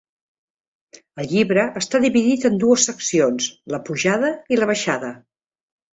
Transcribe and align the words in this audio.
El 1.23 1.27
llibre 1.33 1.65
està 1.83 2.01
dividit 2.05 2.47
en 2.51 2.57
dues 2.63 2.85
seccions: 2.89 3.51
la 3.75 3.81
pujada 3.91 4.33
i 4.57 4.61
la 4.63 4.71
baixada. 4.73 5.17